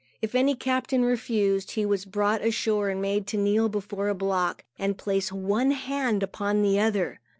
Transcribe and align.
If 0.19 0.33
any 0.33 0.55
captain 0.55 1.05
refused, 1.05 1.73
he 1.73 1.85
was 1.85 2.05
brought 2.05 2.43
ashore 2.43 2.89
and 2.89 2.99
made 3.03 3.27
to 3.27 3.37
kneel 3.37 3.69
before 3.69 4.07
a 4.07 4.15
block 4.15 4.65
and 4.79 4.97
place 4.97 5.31
one 5.31 5.69
hand 5.69 6.23
upon 6.23 6.63
the 6.63 6.79
other. 6.79 7.19